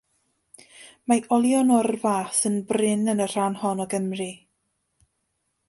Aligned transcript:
Mae 1.11 1.21
olion 1.35 1.69
o'r 1.75 1.89
fath 2.05 2.39
yn 2.51 2.57
brin 2.73 3.05
yn 3.15 3.23
y 3.27 3.29
rhan 3.35 3.61
hon 3.65 3.85
o 3.87 3.87
Gymru. 3.93 4.31